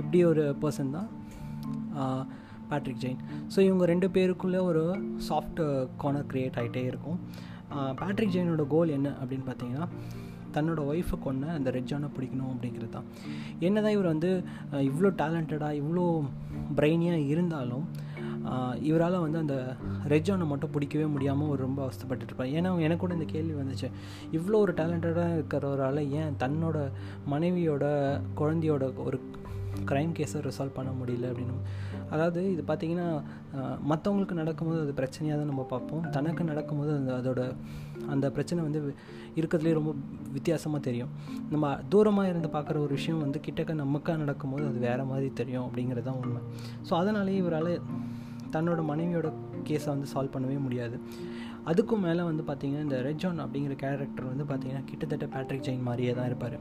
இப்படி 0.00 0.18
ஒரு 0.30 0.44
பர்சன் 0.62 0.94
தான் 0.96 1.08
பேட்ரிக் 2.70 3.02
ஜெயின் 3.02 3.20
ஸோ 3.54 3.58
இவங்க 3.68 3.84
ரெண்டு 3.92 4.06
பேருக்குள்ளே 4.14 4.60
ஒரு 4.70 4.84
சாஃப்ட் 5.28 5.60
கார்னர் 6.02 6.28
க்ரியேட் 6.30 6.58
ஆகிட்டே 6.60 6.84
இருக்கும். 6.92 7.18
பேட்ரிக் 8.00 8.34
ஜெயினோட 8.34 8.64
கோல் 8.74 8.94
என்ன 8.96 9.08
அப்படின்னு 9.20 9.46
பார்த்தீங்கன்னா 9.48 9.86
தன்னோட 10.56 10.80
ஒய்ஃபை 10.90 11.16
கொண்டு 11.26 11.46
அந்த 11.54 11.68
ரெஜானை 11.76 12.08
பிடிக்கணும் 12.16 12.50
அப்படிங்கிறது 12.52 12.92
தான். 12.96 13.06
என்ன 13.66 13.76
தான் 13.84 13.94
இவர் 13.96 14.12
வந்து 14.12 14.30
இவ்வளோ 14.90 15.08
டேலண்டடாக 15.20 15.78
இவ்வளோ 15.80 16.04
பிரெயினியாக 16.78 17.26
இருந்தாலும் 17.32 17.84
இவரால் 18.88 19.24
வந்து 19.24 19.38
அந்த 19.44 19.56
ரெஜானை 20.14 20.44
மட்டும் 20.50 20.72
பிடிக்கவே 20.74 21.06
முடியாமல் 21.14 21.50
ஒரு 21.52 21.60
ரொம்ப 21.66 21.80
அவஸ்தப்பட்டுருப்பார் 21.86 22.52
ஏன்னா 22.58 22.70
எனக்கு 22.86 23.04
கூட 23.04 23.14
இந்த 23.18 23.28
கேள்வி 23.34 23.54
வந்துச்சு. 23.62 23.88
இவ்வளோ 24.38 24.60
ஒரு 24.64 24.74
டேலண்டடாக 24.80 25.36
இருக்கிறவரால் 25.38 26.00
ஏன் 26.20 26.36
தன்னோட 26.42 26.78
மனைவியோட 27.32 27.84
குழந்தையோட 28.40 28.86
ஒரு 29.08 29.18
க்ரைம் 29.88 30.12
கேஸை 30.18 30.38
ரிசால்வ் 30.46 30.76
பண்ண 30.76 30.90
முடியல 31.00 31.30
அப்படின்னு. 31.32 31.56
அதாவது 32.14 32.40
இது 32.52 32.62
பார்த்திங்கன்னா 32.68 33.08
மற்றவங்களுக்கு 33.90 34.38
நடக்கும்போது 34.40 34.78
அது 34.84 34.92
பிரச்சனையாக 35.00 35.38
தான் 35.40 35.50
நம்ம 35.52 35.64
பார்ப்போம். 35.72 36.04
தனக்கு 36.16 36.42
நடக்கும்போது 36.50 36.92
அந்த 36.98 37.12
அதோட 37.20 37.42
அந்த 38.14 38.26
பிரச்சனை 38.36 38.60
வந்து 38.66 38.80
இருக்கிறதுலே 39.38 39.72
ரொம்ப 39.78 39.90
வித்தியாசமாக 40.36 40.80
தெரியும். 40.88 41.10
நம்ம 41.54 41.72
தூரமாக 41.92 42.30
இருந்து 42.32 42.50
பார்க்குற 42.56 42.76
ஒரு 42.84 42.92
விஷயம் 42.98 43.22
வந்து 43.24 43.38
கிட்டக்க 43.46 43.74
நமக்காக 43.84 44.18
நடக்கும்போது 44.24 44.64
அது 44.70 44.80
வேறு 44.86 45.04
மாதிரி 45.10 45.28
தெரியும் 45.40 45.66
அப்படிங்கிறது 45.66 46.06
தான் 46.08 46.20
உண்மை. 46.22 46.42
ஸோ 46.88 46.94
அதனாலேயே 47.02 47.40
இவரால் 47.42 47.72
தன்னோட 48.56 48.82
மனைவியோட 48.92 49.30
கேஸை 49.68 49.88
வந்து 49.94 50.08
சால்வ் 50.14 50.34
பண்ணவே 50.36 50.58
முடியாது. 50.66 50.98
அதுக்கும் 51.70 52.04
மேலே 52.06 52.22
வந்து 52.30 52.42
பார்த்திங்கன்னா 52.48 52.86
இந்த 52.88 52.98
ரெஜான் 53.10 53.44
அப்படிங்கிற 53.44 53.76
கேரக்டர் 53.84 54.30
வந்து 54.32 54.44
பார்த்திங்கன்னா 54.50 54.84
கிட்டத்தட்ட 54.90 55.26
பேட்ரிக் 55.36 55.64
ஜெயின் 55.68 55.86
மாதிரியே 55.88 56.12
தான் 56.18 56.28
இருப்பார். 56.32 56.58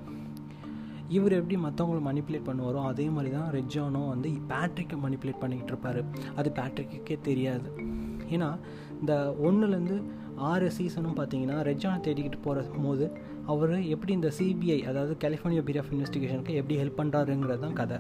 இவர் 1.15 1.33
எப்படி 1.39 1.55
மற்றவங்கள 1.65 1.99
மணிப்புலேட் 2.09 2.47
பண்ணுவாரோ 2.49 2.79
அதே 2.91 3.05
மாதிரி 3.15 3.31
தான் 3.35 3.49
ரெஜானும் 3.57 4.11
வந்து 4.13 4.29
பேட்ரிக்கை 4.51 4.97
மணிப்புலேட் 5.03 5.41
பண்ணிக்கிட்டு 5.41 5.73
இருப்பார். 5.73 5.99
அது 6.39 6.51
பேட்ரிக்குக்கே 6.59 7.17
தெரியாது. 7.29 7.69
ஏன்னா 8.35 8.49
இந்த 9.01 9.13
ஒன்றுலேருந்து 9.47 9.97
ஆறு 10.51 10.67
சீசனும் 10.77 11.17
பார்த்தீங்கன்னா 11.17 11.57
ரெஜானை 11.69 11.99
தேடிக்கிட்டு 12.07 12.39
போகிற 12.45 12.63
போது 12.85 13.05
அவர் 13.51 13.73
எப்படி 13.95 14.11
இந்த 14.19 14.31
சிபிஐ 14.37 14.79
அதாவது 14.91 15.13
கலிஃபோர்னியா 15.23 15.63
பியூரோ 15.67 15.81
ஆஃப் 15.83 15.91
இன்வெஸ்டிகேஷனுக்கு 15.95 16.55
எப்படி 16.61 16.77
ஹெல்ப் 16.81 16.99
பண்ணுறாருங்கிறது 17.01 17.63
தான் 17.65 17.77
கதை. 17.81 17.99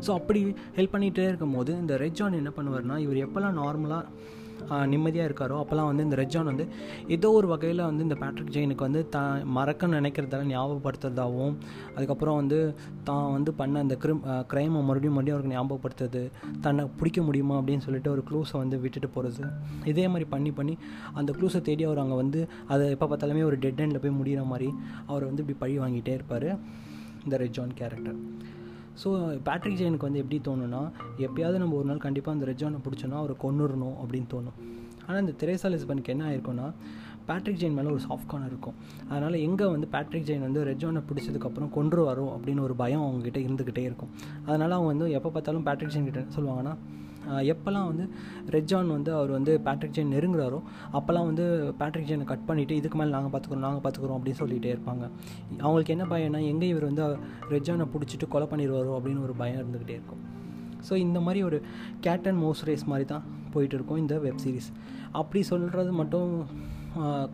ஸோ 0.00 0.10
அப்படி 0.12 0.42
ஹெல்ப் 0.76 0.94
பண்ணிகிட்டே 0.94 1.26
இருக்கும் 1.28 1.56
போது 1.56 1.72
இந்த 1.80 1.96
ரெஜான் 1.98 2.38
என்ன 2.38 2.52
பண்ணுவார்னா 2.56 2.98
இவர் 2.98 3.24
எப்போல்லாம் 3.24 3.58
நார்மலாக 3.60 4.04
நிம்மதியாக 4.86 5.28
இருக்காரோ 5.28 5.56
அப்போல்லாம் 5.60 5.88
வந்து 5.90 6.04
இந்த 6.04 6.16
ரெஜான் 6.16 6.48
வந்து 6.50 6.64
ஏதோ 7.08 7.28
ஒரு 7.32 7.46
வகையில் 7.46 7.82
வந்து 7.82 8.02
இந்த 8.02 8.16
பேட்ரிக் 8.20 8.52
ஜெயினுக்கு 8.54 8.84
வந்து 8.84 9.00
தான் 9.08 9.46
மறக்க 9.52 9.88
நினைக்கிறதால 9.92 10.48
ஞாபகப்படுத்துறதாகவும் 10.50 11.54
அதுக்கப்புறம் 11.94 12.36
வந்து 12.36 12.58
தான் 13.04 13.30
வந்து 13.32 13.52
பண்ண 13.54 13.80
அந்த 13.80 13.96
கிரிம் 13.96 14.22
க்ரைமை 14.52 14.80
மறுபடியும் 14.80 15.16
மறுபடியும் 15.16 15.36
அவருக்கு 15.36 15.54
ஞாபகப்படுத்துறது 15.56 16.22
தன்னை 16.60 16.84
பிடிக்க 16.98 17.20
முடியுமா 17.22 17.56
அப்படின்னு 17.60 17.86
சொல்லிட்டு 17.86 18.12
ஒரு 18.12 18.24
க்ளூஸை 18.28 18.56
வந்து 18.56 18.78
விட்டுட்டு 18.80 19.10
போகிறது 19.10 19.44
இதே 19.84 20.06
மாதிரி 20.08 20.28
பண்ணி 20.30 20.52
பண்ணி 20.52 20.76
அந்த 21.14 21.30
க்ளூஸை 21.32 21.62
தேடி 21.62 21.84
அவர் 21.84 21.98
அங்கே 21.98 22.16
வந்து 22.16 22.42
அதை 22.68 22.86
எப்போ 22.90 23.08
பார்த்தாலுமே 23.08 23.44
ஒரு 23.44 23.58
டெட் 23.58 23.82
எண்டில் 23.82 24.02
போய் 24.02 24.18
முடிகிற 24.20 24.44
மாதிரி 24.44 24.70
அவர் 25.06 25.28
வந்து 25.28 25.42
இப்படி 25.44 25.58
பழி 25.58 25.76
வாங்கிட்டே 25.78 26.14
இருப்பார் 26.14 26.48
இந்த 27.24 27.36
Red John 27.38 27.74
character 27.76 28.18
so 29.02 29.08
Patrick 29.48 29.78
ஜெயினுக்கு 29.80 30.06
வந்து 30.08 30.22
எப்படி 30.22 30.38
தோணுன்னா 30.48 30.80
எப்பயாவது 31.26 31.60
நம்ம 31.62 31.76
ஒரு 31.80 31.88
நாள் 31.90 32.02
கண்டிப்பாக 32.06 32.36
அந்த 32.36 32.46
ரெஜானை 32.52 32.80
பிடிச்சோன்னா 32.86 33.18
அவரை 33.20 33.36
கொண்டுடணும் 33.44 33.96
அப்படின்னு 34.02 34.28
தோணும். 34.34 34.56
ஆனால் 35.06 35.20
இந்த 35.24 35.34
தெரேசா 35.42 35.68
லிஸ்பனுக்கு 35.74 36.12
என்ன 36.14 36.24
ஆயிருக்கும்னா 36.30 36.66
பேட்ரிக் 37.28 37.58
ஜெயின் 37.60 37.76
மேலே 37.78 37.90
ஒரு 37.96 38.02
சாஃப்ட் 38.06 38.28
கார்னர் 38.30 38.50
இருக்கும். 38.52 38.76
அதனால் 39.10 39.36
எங்கே 39.46 39.66
வந்து 39.74 39.86
பேட்ரிக் 39.94 40.26
ஜெயின் 40.28 40.44
வந்து 40.46 40.60
ரெஜானை 40.70 41.00
பிடிச்சதுக்கப்புறம் 41.08 41.70
கொன்று 41.76 42.02
வரும் 42.08 42.30
அப்படின்னு 42.36 42.62
ஒரு 42.66 42.74
பயம் 42.82 43.04
அவங்ககிட்ட 43.06 43.38
இருந்துக்கிட்டே 43.46 43.84
இருக்கும். 43.88 44.10
அதனால் 44.48 44.76
அவங்க 44.76 44.90
வந்து 44.94 45.08
எப்போ 45.18 45.30
பார்த்தாலும் 45.36 45.66
பேட்ரிக் 45.68 45.92
ஜெயின் 45.94 46.08
கிட்ட 46.08 46.22
சொல்லுவாங்கன்னா 46.36 46.74
எப்போல்லாம் 47.52 47.88
வந்து 47.90 48.04
ரெஜான் 48.56 48.90
வந்து 48.96 49.14
அவர் 49.14 49.30
வந்து 49.30 49.52
பேட்ரிக் 49.66 49.94
ஜெயின் 49.96 50.12
நெருங்குறாரோ 50.14 50.60
அப்போல்லாம் 50.92 51.28
வந்து 51.30 51.74
பேட்ரிக் 51.80 52.08
ஜெயினை 52.10 52.26
கட் 52.32 52.46
பண்ணிவிட்டு 52.48 52.78
இதுக்கு 52.80 52.98
மேலே 52.98 53.10
நாங்கள் 53.16 53.32
பார்த்துக்குறோம் 53.32 53.66
நாங்கள் 53.66 53.84
பார்த்துக்குறோம் 53.84 54.18
அப்படின்னு 54.18 54.40
சொல்லிகிட்டே 54.42 54.72
இருப்பாங்க. 54.74 55.04
அவங்களுக்கு 55.60 55.94
என்ன 55.96 56.04
பயம்னா 56.04 56.42
எங்கே 56.52 56.68
இவர் 56.68 56.88
வந்து 56.90 57.04
ரெஜானை 57.54 57.86
பிடிச்சிட்டு 57.94 58.28
கொலை 58.28 58.48
பண்ணிடுவாரோ 58.52 58.94
அப்படின்னு 58.98 59.24
ஒரு 59.28 59.36
பயம் 59.42 59.60
இருந்துக்கிட்டே 59.62 59.96
இருக்கும். 59.98 60.22
ஸோ 60.88 60.96
இந்த 60.96 61.20
மாதிரி 61.20 61.42
ஒரு 61.42 61.60
கேட் 62.00 62.28
அண்ட் 62.28 62.42
மோஸ் 62.44 62.64
ரேஸ் 62.68 62.84
மாதிரி 62.92 63.06
தான் 63.14 63.24
போயிட்டு 63.54 63.76
இருக்கும் 63.76 63.96
இந்த 63.96 64.18
வெப் 64.18 64.42
சீரிஸ் 64.44 64.70
அப்படி 65.12 65.42
சொல்கிறது 65.42 65.92
மட்டும் 65.92 66.30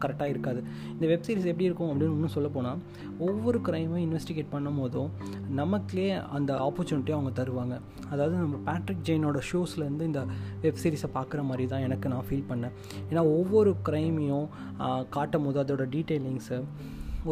கரெக்டாக 0.02 0.28
இருக்காது. 0.34 0.60
இந்த 0.92 1.06
வெப் 1.06 1.24
சீரிஸ் 1.26 1.50
எப்படி 1.52 1.68
இருக்கும் 1.68 1.90
அப்படின்னு 1.90 2.16
இன்னும் 2.18 2.34
சொல்ல 2.36 2.48
போனால் 2.48 2.78
ஒவ்வொரு 3.18 3.60
க்ரைமும் 3.68 4.02
இன்வெஸ்டிகேட் 4.06 4.50
பண்ணும் 4.50 4.78
போதும் 4.78 5.10
நமக்குலே 5.56 6.08
அந்த 6.38 6.52
ஆப்பர்ச்சுனிட்டி 6.68 7.14
அவங்க 7.16 7.32
தருவாங்க. 7.42 7.76
அதாவது 8.10 8.36
நம்ம 8.36 8.56
பேட்ரிக் 8.68 9.04
ஜெயினோட 9.08 9.40
ஷோஸ்லேருந்து 9.52 10.08
இந்த 10.10 10.22
வெப் 10.62 10.82
சீரிஸை 10.82 11.10
பார்க்குற 11.14 11.42
மாதிரி 11.42 11.66
தான் 11.66 11.80
எனக்கு 11.80 12.08
நான் 12.08 12.28
ஃபீல் 12.30 12.48
பண்ணேன். 12.50 12.74
ஏன்னா 13.10 13.24
ஒவ்வொரு 13.38 13.72
க்ரைமையும் 13.88 14.46
காட்டும் 15.16 15.46
போது 15.46 15.62
அதோட 15.62 15.86
டீட்டெயிலிங்ஸு 15.96 16.58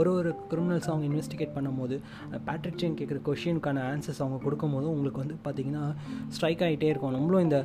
ஒரு 0.01 0.11
ஒரு 0.19 0.31
கிரிமினல்ஸ் 0.51 0.89
அவங்க 0.91 1.05
இன்வெஸ்டிகேட் 1.11 1.55
பண்ணும்போது 1.57 1.97
பேட்ரிக் 2.49 2.79
செயின் 2.83 2.97
கேட்குற 2.99 3.21
கொஷினுக்கான 3.29 3.83
ஆன்சர்ஸ் 3.93 4.21
அவங்க 4.25 4.39
கொடுக்கும்போது 4.45 4.87
உங்களுக்கு 4.95 5.23
வந்து 5.23 5.37
பார்த்திங்கன்னா 5.47 5.85
ஸ்ட்ரைக் 6.37 6.65
ஆகிட்டே 6.67 6.91
இருக்கும். 6.93 7.15
நம்மளும் 7.17 7.45
இந்த 7.47 7.59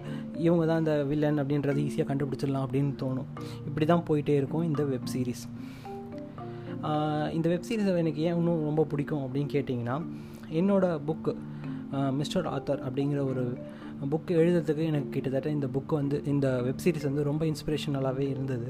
இவங்க 0.48 0.66
தான் 0.72 0.82
இந்த 0.84 0.96
வில்லன் 1.12 1.42
அப்படின்றது 1.44 1.82
ஈஸியாக 1.88 2.08
கண்டுபிடிச்சிடலாம் 2.12 2.66
அப்படின்னு 2.68 2.94
தோணும். 3.04 3.30
இப்படி 3.70 3.88
தான் 3.94 4.06
போயிட்டே 4.10 4.36
இருக்கும் 4.42 4.66
இந்த 4.72 4.84
வெப் 4.94 5.12
சீரிஸ் 5.14 5.46
இந்த 7.38 7.48
வெப் 7.52 7.66
சீரிஸை 7.68 7.94
எனக்கு 8.02 8.22
ஏன் 8.28 8.38
இன்னும் 8.40 8.62
ரொம்ப 8.68 8.82
பிடிக்கும் 8.92 9.24
அப்படின்னு 9.24 9.50
கேட்டிங்கன்னா 9.56 9.96
என்னோடய 10.60 11.02
புக்கு 11.08 11.32
மிஸ்டர் 12.20 12.48
ஆத்தர் 12.56 12.82
அப்படிங்கிற 12.88 13.20
ஒரு 13.32 13.44
புக்கு 14.12 14.32
எழுதுறதுக்கு 14.42 14.84
எனக்கு 14.92 15.10
கிட்டத்தட்ட 15.16 15.50
இந்த 15.56 15.68
புக்கு 15.76 15.94
வந்து 16.02 16.18
இந்த 16.34 16.48
வெப் 16.68 16.84
சீரிஸ் 16.84 17.08
வந்து 17.10 17.24
ரொம்ப 17.30 17.44
இன்ஸ்பிரேஷனலாகவே 17.52 18.26
இருந்தது 18.34 18.70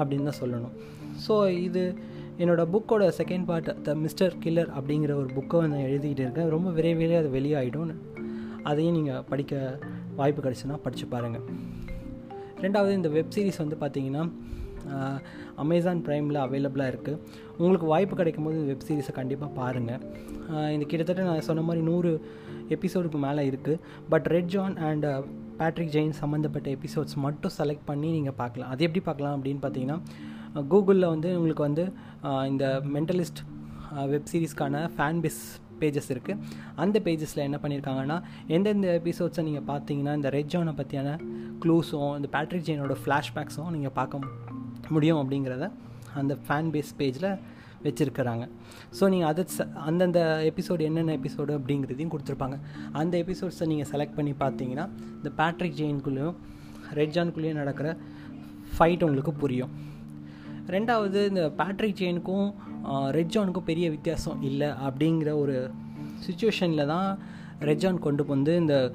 அப்படின்னு 0.00 0.28
தான் 0.30 0.40
சொல்லணும். 0.40 0.74
ஸோ 1.24 1.34
இது 1.66 1.82
என்னோடய 2.40 2.66
புக்கோட 2.74 3.08
second 3.18 3.44
part 3.44 3.70
the 3.82 3.94
mister 3.94 4.34
killer 4.44 4.70
அப்படிங்கிற 4.78 5.12
ஒரு 5.22 5.28
புக்கை 5.36 5.58
நான் 5.72 5.86
எழுதிக்கிட்டு 5.88 6.24
இருக்கேன். 6.26 6.48
ரொம்ப 6.54 6.70
விரைவிலே 6.70 7.16
அது 7.18 7.30
வெளியாகிடும் 7.38 7.92
அதையும் 8.70 8.96
நீங்கள் 8.98 9.22
படிக்க 9.30 9.78
வாய்ப்பு 10.16 10.40
கிடச்சுன்னா 10.42 10.76
படித்து 10.84 11.06
பாருங்கள் 11.06 11.44
ரெண்டாவது 12.64 12.92
இந்த 12.98 13.08
வெப் 13.08 13.32
சீரிஸ் 13.34 13.60
வந்து 13.62 13.76
பார்த்திங்கன்னா 13.82 14.24
அமேசான் 15.62 16.02
ப்ரைமில் 16.06 16.38
அவைலபிளாக 16.44 16.92
இருக்குது 16.92 17.18
உங்களுக்கு 17.58 17.86
வாய்ப்பு 17.92 18.14
கிடைக்கும் 18.16 18.46
போது 18.46 18.58
வெப் 18.70 18.86
சீரிஸை 18.88 19.12
கண்டிப்பாக 19.18 19.52
பாருங்கள் 19.60 20.02
இந்த 20.74 20.84
கிட்டத்தட்ட 20.90 21.22
நான் 21.22 21.46
சொன்ன 21.48 21.64
மாதிரி 21.68 21.84
நூறு 21.90 22.12
எபிசோடுக்கு 22.76 23.18
மேலே 23.26 23.42
இருக்குது 23.50 23.80
but 24.08 24.26
Red 24.34 24.52
John 24.54 24.76
and 24.88 25.06
Patrick 25.60 25.94
Jane 25.96 26.14
சம்மந்தப்பட்ட 26.22 26.68
எபிசோட்ஸ் 26.76 27.16
மட்டும் 27.26 27.54
செலக்ட் 27.58 27.88
பண்ணி 27.90 28.10
நீங்கள் 28.10 28.38
பார்க்கலாம். 28.42 28.70
அது 28.70 28.84
எப்படி 28.86 29.04
பார்க்கலாம் 29.08 29.34
அப்படின்னு 29.36 29.62
பார்த்தீங்கன்னா 29.64 29.98
கூகுளில் 30.72 31.12
வந்து 31.14 31.28
உங்களுக்கு 31.38 31.64
வந்து 31.68 31.84
இந்த 32.52 32.64
மென்டலிஸ்ட் 32.94 33.40
வெப் 34.12 34.30
சீரிஸ்க்கான 34.32 34.82
ஃபேன் 34.96 35.20
பேஸ் 35.24 35.42
பேஜஸ் 35.80 36.10
இருக்குது 36.14 36.40
அந்த 36.82 36.96
பேஜஸில் 37.06 37.44
என்ன 37.46 37.58
பண்ணியிருக்காங்கன்னா 37.62 38.18
எந்தெந்த 38.56 38.88
எபிசோட்ஸை 39.00 39.42
நீங்கள் 39.48 39.66
பார்த்தீங்கன்னா 39.70 40.12
இந்த 40.18 40.30
ரெட் 40.36 40.56
பற்றியான 40.80 41.16
க்ளூஸும் 41.64 42.12
இந்த 42.18 42.28
பேட்ரிக் 42.36 42.66
ஜெயினோட 42.68 42.96
ஃப்ளாஷ்பேக்ஸும் 43.04 43.72
நீங்கள் 43.76 43.96
பார்க்க 44.00 44.90
முடியும் 44.94 45.20
அப்படிங்கிறத 45.22 45.66
அந்த 46.20 46.32
ஃபேன் 46.46 46.70
பேஸ் 46.74 46.94
பேஜில் 47.00 47.28
வச்சுருக்கிறாங்க. 47.84 48.44
ஸோ 48.96 49.04
நீங்கள் 49.12 49.30
அதை 49.30 49.44
அந்தந்த 49.90 50.20
எபிசோடு 50.50 50.82
என்னென்ன 50.88 51.14
எபிசோடு 51.18 51.52
அப்படிங்கிறதையும் 51.58 52.12
கொடுத்துருப்பாங்க. 52.14 52.56
அந்த 53.00 53.14
எபிசோட்ஸை 53.24 53.66
நீங்கள் 53.72 53.88
செலக்ட் 53.92 54.18
பண்ணி 54.18 54.34
பார்த்தீங்கன்னா 54.42 54.84
இந்த 55.18 55.30
பேட்ரிக் 55.40 55.78
ஜெயின்குள்ளேயும் 55.80 56.36
ரெட் 56.98 57.14
ஜான்குள்ளேயும் 57.16 57.60
நடக்கிற 57.62 57.88
ஃபைட் 58.74 59.04
உங்களுக்கு 59.06 59.34
புரியும். 59.42 59.72
ரெண்டாவது 60.68 61.28
இந்த 61.28 61.50
பேட்ரிக் 61.50 61.98
ஜெயினுக்கும் 61.98 62.48
ரெட் 63.10 63.32
ஜானுக்கும் 63.32 63.64
பெரிய 63.64 63.90
வித்தியாசம் 63.90 64.42
இல்லை 64.42 64.68
அப்படிங்கிற 64.68 65.38
ஒரு 65.38 65.70
சுச்சுவேஷனில் 66.26 66.86
தான் 66.86 67.18
ரெட்ஜான் 67.60 67.98
கொண்டு 67.98 68.24
வந்து 68.24 68.56
இந்த 68.56 68.92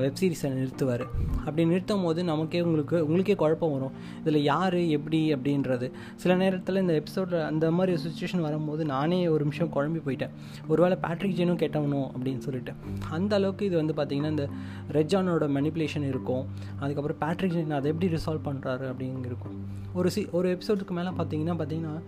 வெப் 0.00 0.18
சீரிஸை 0.20 0.48
நிறுத்துவார். 0.48 1.04
அப்படி 1.38 1.64
நிறுத்தும் 1.66 2.02
போது 2.02 2.24
நமக்கே 2.24 2.60
உங்களுக்கு 2.60 3.04
உங்களுக்கே 3.04 3.34
குழப்பம் 3.34 3.72
வரும். 3.72 3.90
இதில் 4.20 4.42
யார் 4.42 4.74
எப்படி 4.74 5.34
அப்படின்றது. 5.34 5.90
சில 6.14 6.34
நேரத்தில் 6.34 6.76
இந்த 6.76 6.92
எபிசோடில் 6.92 7.40
அந்த 7.40 7.70
மாதிரி 7.70 8.02
சுச்சுவேஷன் 8.02 8.40
வரும்போது 8.40 8.84
நானே 8.84 9.28
ஒரு 9.28 9.44
நிமிஷம் 9.44 9.72
குழம்பி 9.74 10.00
போயிட்டேன். 10.06 10.30
ஒருவேளை 10.68 10.98
பேட்ரிக் 11.00 11.36
ஜெயினும் 11.38 11.60
கேட்டவனும் 11.62 12.08
அப்படின்னு 12.14 12.38
சொல்லிட்டு. 12.38 12.72
அந்த 13.10 13.36
அளவுக்கு 13.36 13.66
இது 13.66 13.76
வந்து 13.76 13.92
பார்த்திங்கன்னா 13.92 14.30
இந்த 14.30 14.48
ரெஜானோட 14.92 15.48
மெனிப்புலேஷன் 15.56 16.08
இருக்கும். 16.08 16.46
அதுக்கப்புறம் 16.80 17.18
பேட்ரிக் 17.18 17.52
ஜெயின் 17.52 17.70
அதை 17.70 17.90
எப்படி 17.90 18.12
ரிசால்வ் 18.12 18.46
பண்ணுறாரு 18.48 18.86
அப்படிங்க 18.92 19.26
இருக்கும். 19.26 19.66
ஒரு 19.94 20.10
சி 20.10 20.28
ஒரு 20.30 20.58
எபிசோடுக்கு 20.58 20.90
மேலே 20.90 21.08
பார்த்தீங்கன்னா 21.08 21.54
பார்த்தீங்கன்னா 21.60 22.00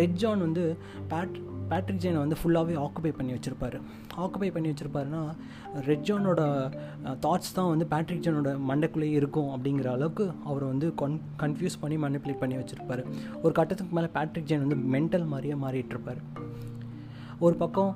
ரெட் 0.00 0.18
ஜான் 0.22 0.44
வந்து 0.46 0.64
பேட் 1.12 1.36
பேட்ரிக் 1.70 2.00
ஜெயினை 2.02 2.20
வந்து 2.24 2.36
ஃபுல்லாகவே 2.40 2.74
ஆக்குபை 2.84 3.10
பண்ணி 3.16 3.32
வச்சுருப்பாரு. 3.32 3.78
ஆக்குபை 4.24 4.48
பண்ணி 4.52 4.68
வச்சுருப்பாருன்னா 4.70 5.22
ரெட் 5.88 6.04
ஜானோட 6.08 6.42
தாட்ஸ் 7.24 7.54
தான் 7.56 7.68
வந்து 7.72 7.86
பேட்ரிக் 7.92 8.24
ஜானோட 8.26 8.52
மண்டைக்குள்ளேயே 8.70 9.18
இருக்கும் 9.20 9.50
அப்படிங்கிற 9.56 9.90
அளவுக்கு 9.96 10.26
அவரை 10.44 10.68
வந்து 10.68 10.88
கன் 11.02 11.18
கன்ஃபியூஸ் 11.42 11.80
பண்ணி 11.82 11.98
மனிப்புலேட் 12.04 12.42
பண்ணி 12.44 12.56
வச்சுருப்பாரு. 12.60 13.04
ஒரு 13.42 13.52
கட்டத்துக்கு 13.58 13.96
மேலே 13.98 14.10
பேட்ரிக் 14.16 14.48
ஜெயின் 14.50 14.66
வந்து 14.66 14.80
மென்டல் 14.96 15.30
மாதிரியே 15.34 15.56
மாறிட்டுருப்பார் 15.64 16.22
ஒரு 17.46 17.54
பக்கம் 17.62 17.90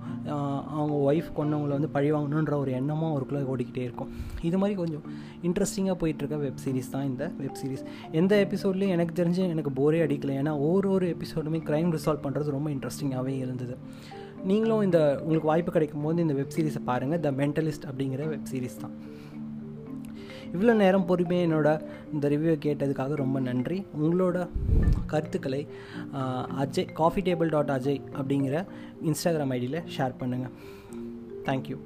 அவங்க 0.78 0.94
ஒய்ஃப் 1.08 1.30
கொண்டவங்களை 1.38 1.74
வந்து 1.78 1.90
பழி 1.96 2.08
வாங்கணுன்ற 2.12 2.54
ஒரு 2.62 2.72
எண்ணமும் 2.78 3.10
அவருக்குள்ளே 3.12 3.44
ஓடிக்கிட்டே 3.52 3.82
இருக்கும். 3.88 4.10
இது 4.48 4.58
மாதிரி 4.62 4.76
கொஞ்சம் 4.80 5.04
இன்ட்ரெஸ்டிங்காக 5.48 5.96
போயிட்டுருக்க 6.02 6.38
வெப் 6.46 6.62
சீரிஸ் 6.64 6.92
தான் 6.94 7.06
இந்த 7.10 7.30
வெப் 7.42 7.58
சீரிஸ் 7.62 7.84
எந்த 8.20 8.32
எபிசோட்லேயும் 8.46 8.94
எனக்கு 8.96 9.16
தெரிஞ்சு 9.22 9.42
எனக்கு 9.54 9.72
போரே 9.80 10.00
அடிக்கல. 10.06 10.34
ஏன்னா 10.42 10.54
ஒரு 10.70 10.90
ஒரு 10.96 11.08
எபிசோடுமே 11.16 11.60
க்ரைம் 11.70 11.92
ரிசால்வ் 11.96 12.24
பண்ணுறது 12.26 12.56
ரொம்ப 12.56 12.70
இன்ட்ரெஸ்டிங்காகவே 12.76 13.34
இருந்தது. 13.44 13.76
நீங்களும் 14.50 14.84
இந்த 14.88 15.00
உங்களுக்கு 15.22 15.50
வாய்ப்பு 15.50 15.72
கிடைக்கும் 15.72 16.06
போது 16.06 16.22
இந்த 16.26 16.34
வெப் 16.38 16.54
சீரிஸை 16.56 16.80
பாருங்கள் 16.90 17.20
த 17.26 17.30
மென்டலிஸ்ட் 17.40 17.88
அப்படிங்கிற 17.90 18.22
வெப் 18.34 18.48
சீரிஸ் 18.52 18.80
தான். 18.84 18.94
இவ்வளோ 20.54 20.74
நேரம் 20.74 21.06
பொறுமையாக 21.06 21.46
என்னோட 21.48 21.68
இந்த 22.12 22.28
ரிவ்யூ 22.28 22.54
கேட்டதுக்காக 22.66 23.14
ரொம்ப 23.14 23.40
நன்றி. 23.40 23.86
உங்களோட 24.00 24.48
கருத்துக்களை 25.06 25.66
Ajay 26.64 26.92
coffee 26.92 27.20
table 27.20 27.48
dot 27.48 27.70
Ajay 27.70 28.00
அப்படிங்கிற 28.18 28.64
இன்ஸ்டாகிராம் 29.02 29.54
ஐடியில் 29.58 29.82
ஷேர் 29.96 30.18
பண்ணுங்கள் 30.20 30.54
தேங்க்யூ 31.44 31.78